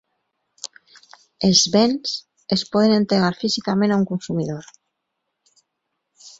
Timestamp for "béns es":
1.75-2.65